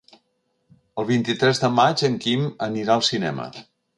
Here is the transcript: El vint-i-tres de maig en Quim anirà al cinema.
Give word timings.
El 1.01 1.07
vint-i-tres 1.09 1.61
de 1.65 1.69
maig 1.81 2.03
en 2.09 2.17
Quim 2.25 2.49
anirà 2.71 2.95
al 2.97 3.07
cinema. 3.13 3.49